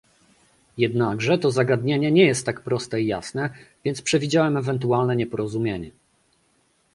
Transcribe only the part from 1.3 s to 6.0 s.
to zagadnienie nie jest tak proste i jasne, więc przewidziałem ewentualne nieporozumienie